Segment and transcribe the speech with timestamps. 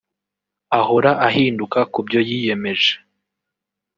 [0.79, 2.93] ahora ahinduka kubyo yiyemeje